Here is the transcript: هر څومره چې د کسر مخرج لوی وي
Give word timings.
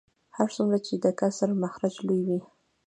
هر 0.37 0.47
څومره 0.55 0.77
چې 0.87 0.93
د 1.03 1.05
کسر 1.19 1.49
مخرج 1.63 1.95
لوی 2.07 2.21
وي 2.27 2.39